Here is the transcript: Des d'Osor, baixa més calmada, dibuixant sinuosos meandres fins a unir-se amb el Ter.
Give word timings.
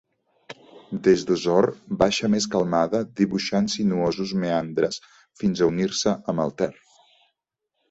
Des 1.07 1.25
d'Osor, 1.31 1.67
baixa 1.99 2.29
més 2.35 2.47
calmada, 2.55 3.03
dibuixant 3.21 3.69
sinuosos 3.75 4.33
meandres 4.47 4.99
fins 5.43 5.65
a 5.65 5.71
unir-se 5.75 6.19
amb 6.35 6.49
el 6.49 6.59
Ter. 6.65 6.73